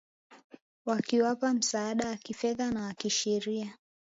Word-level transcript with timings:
wakiwapa 0.85 1.53
msaada 1.53 2.07
wa 2.07 2.15
kifedha 2.15 2.71
na 2.71 2.83
wa 2.85 2.93
kisheria 2.93 3.77